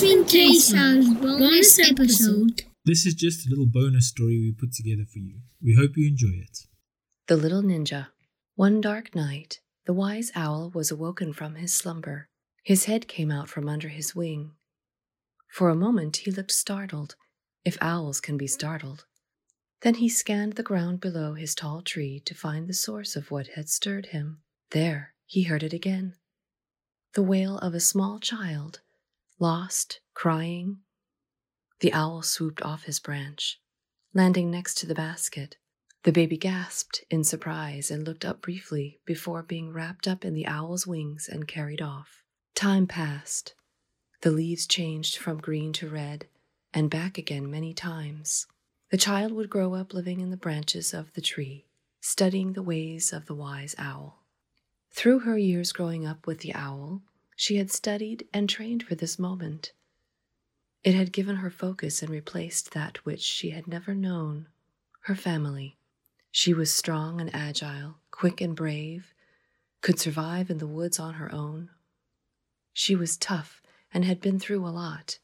[0.00, 2.62] Catherine K-Star's bonus episode.
[2.86, 5.40] This is just a little bonus story we put together for you.
[5.62, 6.60] We hope you enjoy it.
[7.26, 8.06] The Little Ninja.
[8.54, 12.30] One dark night, the wise owl was awoken from his slumber.
[12.64, 14.52] His head came out from under his wing.
[15.48, 17.14] For a moment he looked startled,
[17.66, 19.04] if owls can be startled.
[19.82, 23.48] Then he scanned the ground below his tall tree to find the source of what
[23.48, 24.40] had stirred him.
[24.70, 26.14] There he heard it again
[27.12, 28.80] the wail of a small child,
[29.40, 30.78] lost, crying.
[31.80, 33.58] The owl swooped off his branch,
[34.12, 35.56] landing next to the basket.
[36.02, 40.46] The baby gasped in surprise and looked up briefly before being wrapped up in the
[40.46, 42.22] owl's wings and carried off.
[42.54, 43.54] Time passed.
[44.20, 46.26] The leaves changed from green to red
[46.74, 48.46] and back again many times.
[48.90, 51.64] The child would grow up living in the branches of the tree,
[52.00, 54.22] studying the ways of the wise owl.
[54.90, 57.02] Through her years growing up with the owl,
[57.40, 59.72] she had studied and trained for this moment.
[60.84, 64.48] It had given her focus and replaced that which she had never known
[65.04, 65.78] her family.
[66.30, 69.14] She was strong and agile, quick and brave,
[69.80, 71.70] could survive in the woods on her own.
[72.74, 75.18] She was tough and had been through a lot.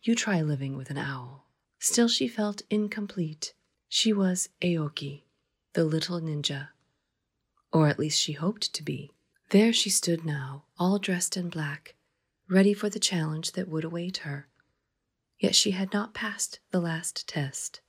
[0.00, 1.50] You try living with an owl.
[1.78, 3.52] Still, she felt incomplete.
[3.90, 5.24] She was Aoki,
[5.74, 6.68] the little ninja
[7.70, 9.10] or at least she hoped to be.
[9.50, 11.94] There she stood now, all dressed in black,
[12.50, 14.48] ready for the challenge that would await her.
[15.38, 17.80] Yet she had not passed the last test.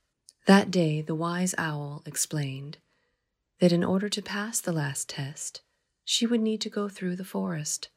[0.46, 2.78] That day, the wise owl explained
[3.58, 5.60] that in order to pass the last test,
[6.02, 7.90] she would need to go through the forest,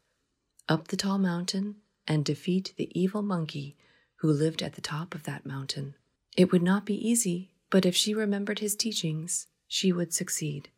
[0.67, 3.78] up the tall mountain, and defeat the evil monkey
[4.18, 5.95] who lived at the top of that mountain.
[6.35, 10.69] It would not be easy, but if she remembered his teachings, she would succeed.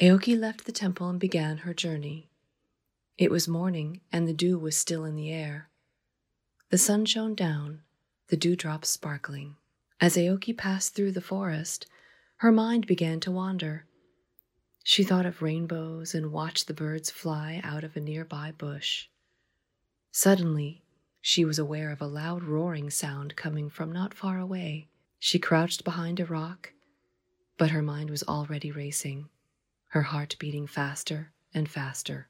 [0.00, 2.30] Aoki left the temple and began her journey.
[3.18, 5.68] It was morning, and the dew was still in the air.
[6.70, 7.82] The sun shone down,
[8.28, 9.56] the dewdrops sparkling.
[10.00, 11.86] As Aoki passed through the forest,
[12.36, 13.84] her mind began to wander.
[14.84, 19.08] She thought of rainbows and watched the birds fly out of a nearby bush.
[20.12, 20.82] Suddenly,
[21.20, 24.88] she was aware of a loud roaring sound coming from not far away.
[25.18, 26.72] She crouched behind a rock,
[27.58, 29.28] but her mind was already racing
[29.90, 32.28] her heart beating faster and faster.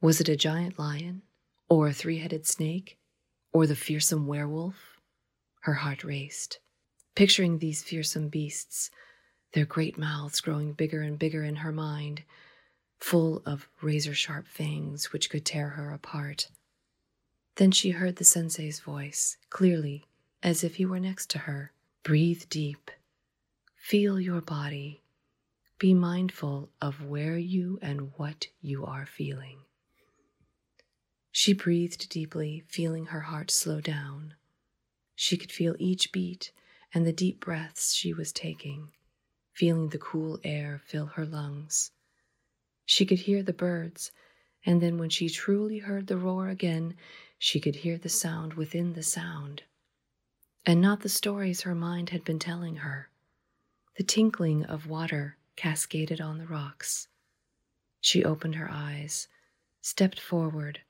[0.00, 1.22] Was it a giant lion,
[1.68, 2.98] or a three headed snake,
[3.52, 4.98] or the fearsome werewolf?
[5.60, 6.58] Her heart raced,
[7.14, 8.90] picturing these fearsome beasts,
[9.52, 12.24] their great mouths growing bigger and bigger in her mind,
[12.98, 16.48] full of razor sharp fangs which could tear her apart.
[17.56, 20.04] Then she heard the sensei's voice, clearly,
[20.42, 21.72] as if he were next to her.
[22.02, 22.90] Breathe deep.
[23.76, 25.01] Feel your body.
[25.82, 29.62] Be mindful of where you and what you are feeling.
[31.32, 34.34] She breathed deeply, feeling her heart slow down.
[35.16, 36.52] She could feel each beat
[36.94, 38.92] and the deep breaths she was taking,
[39.52, 41.90] feeling the cool air fill her lungs.
[42.84, 44.12] She could hear the birds,
[44.64, 46.94] and then when she truly heard the roar again,
[47.40, 49.64] she could hear the sound within the sound.
[50.64, 53.10] And not the stories her mind had been telling her.
[53.96, 57.08] The tinkling of water cascaded on the rocks.
[58.00, 59.28] She opened her eyes,
[59.80, 60.80] stepped forward,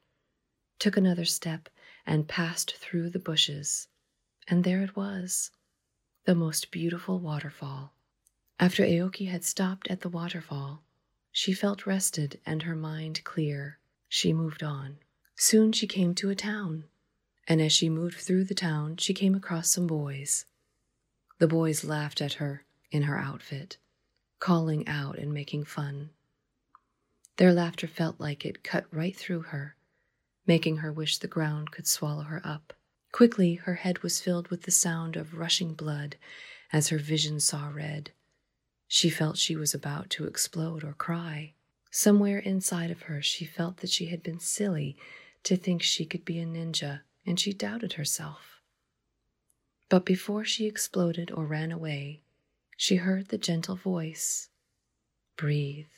[0.78, 1.68] took another step,
[2.06, 3.88] and passed through the bushes.
[4.48, 5.50] And there it was,
[6.24, 7.92] the most beautiful waterfall.
[8.58, 10.82] After Aoki had stopped at the waterfall,
[11.30, 13.78] she felt rested and her mind clear.
[14.08, 14.98] She moved on.
[15.34, 16.84] Soon she came to a town,
[17.48, 20.44] and as she moved through the town, she came across some boys.
[21.38, 23.78] The boys laughed at her in her outfit
[24.42, 26.10] calling out and making fun.
[27.36, 29.76] Their laughter felt like it cut right through her,
[30.48, 32.72] making her wish the ground could swallow her up.
[33.12, 36.16] Quickly, her head was filled with the sound of rushing blood
[36.72, 38.10] as her vision saw red.
[38.88, 41.54] She felt she was about to explode or cry.
[41.92, 44.96] Somewhere inside of her, she felt that she had been silly
[45.44, 48.60] to think she could be a ninja, and she doubted herself.
[49.88, 52.24] But before she exploded or ran away,
[52.82, 54.48] she heard the gentle voice
[55.36, 55.92] Breathe.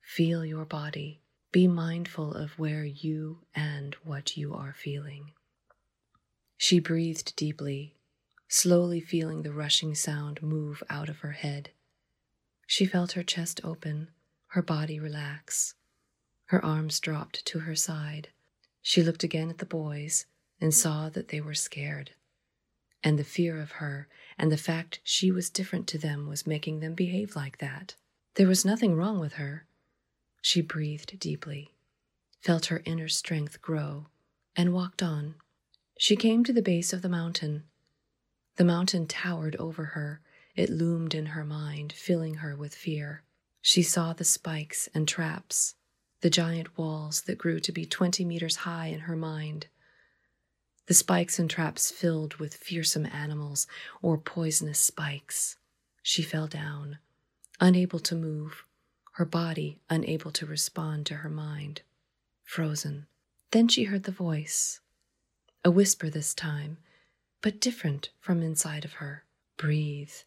[0.00, 1.20] Feel your body.
[1.52, 5.32] Be mindful of where you and what you are feeling.
[6.56, 7.96] She breathed deeply,
[8.48, 11.68] slowly feeling the rushing sound move out of her head.
[12.66, 14.08] She felt her chest open,
[14.52, 15.74] her body relax.
[16.46, 18.28] Her arms dropped to her side.
[18.80, 20.24] She looked again at the boys
[20.62, 22.12] and saw that they were scared
[23.02, 24.08] and the fear of her
[24.38, 27.94] and the fact she was different to them was making them behave like that.
[28.34, 29.66] There was nothing wrong with her.
[30.40, 31.74] She breathed deeply,
[32.40, 34.06] felt her inner strength grow,
[34.56, 35.34] and walked on.
[35.98, 37.64] She came to the base of the mountain.
[38.56, 40.20] The mountain towered over her.
[40.56, 43.22] It loomed in her mind, filling her with fear.
[43.60, 45.74] She saw the spikes and traps,
[46.22, 49.66] the giant walls that grew to be twenty meters high in her mind.
[50.90, 53.68] The spikes and traps filled with fearsome animals
[54.02, 55.56] or poisonous spikes.
[56.02, 56.98] She fell down,
[57.60, 58.64] unable to move,
[59.12, 61.82] her body unable to respond to her mind,
[62.42, 63.06] frozen.
[63.52, 64.80] Then she heard the voice,
[65.64, 66.78] a whisper this time,
[67.40, 69.22] but different from inside of her.
[69.56, 70.24] Breathe,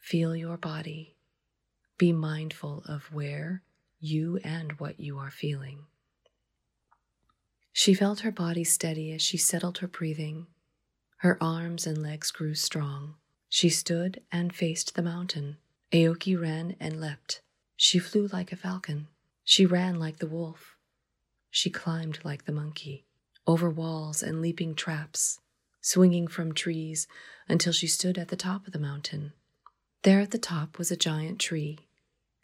[0.00, 1.14] feel your body,
[1.96, 3.62] be mindful of where
[4.00, 5.86] you and what you are feeling.
[7.72, 10.46] She felt her body steady as she settled her breathing.
[11.18, 13.16] Her arms and legs grew strong.
[13.48, 15.56] She stood and faced the mountain.
[15.92, 17.42] Aoki ran and leapt.
[17.76, 19.08] She flew like a falcon.
[19.44, 20.76] She ran like the wolf.
[21.50, 23.04] She climbed like the monkey,
[23.46, 25.40] over walls and leaping traps,
[25.80, 27.06] swinging from trees
[27.48, 29.32] until she stood at the top of the mountain.
[30.02, 31.88] There at the top was a giant tree,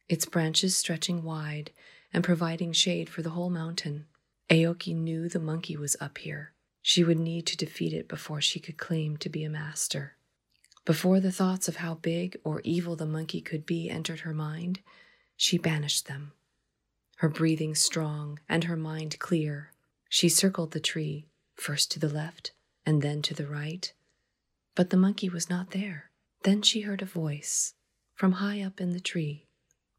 [0.09, 1.71] its branches stretching wide
[2.13, 4.07] and providing shade for the whole mountain.
[4.51, 6.53] Aoki knew the monkey was up here.
[6.81, 10.17] She would need to defeat it before she could claim to be a master.
[10.87, 14.81] Before the thoughts of how big or evil the monkey could be entered her mind,
[15.37, 16.33] she banished them.
[17.17, 19.73] Her breathing strong and her mind clear,
[20.09, 22.53] she circled the tree, first to the left
[22.87, 23.93] and then to the right.
[24.75, 26.11] But the monkey was not there.
[26.45, 27.75] Then she heard a voice
[28.15, 29.47] from high up in the tree.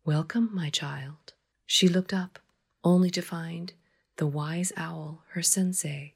[0.05, 1.33] Welcome, my child.
[1.67, 2.39] She looked up,
[2.83, 3.73] only to find
[4.19, 6.13] the wise owl, her sensei.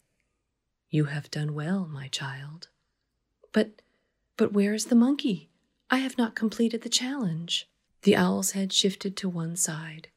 [0.89, 2.67] You have done well, my child.
[3.53, 3.81] But
[4.35, 5.49] but where is the monkey?
[5.89, 7.69] I have not completed the challenge.
[8.01, 10.09] The owl's head shifted to one side.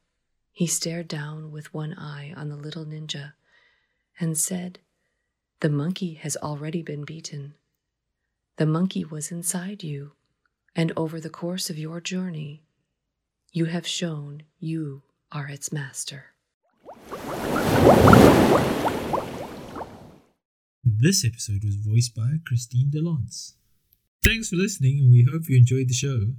[0.51, 3.35] He stared down with one eye on the little ninja
[4.19, 4.81] and said,
[5.61, 7.55] The monkey has already been beaten.
[8.57, 10.13] The monkey was inside you,
[10.75, 12.65] and over the course of your journey,
[13.53, 16.33] you have shown you are its master.
[20.89, 23.55] This episode was voiced by Christine DeLance.
[24.23, 26.35] Thanks for listening, and we hope you enjoyed the show.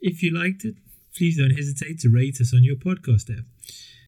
[0.00, 0.74] If you liked it,
[1.16, 3.44] please don't hesitate to rate us on your podcast app.